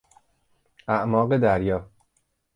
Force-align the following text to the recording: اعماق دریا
اعماق 0.87 1.37
دریا 1.37 1.89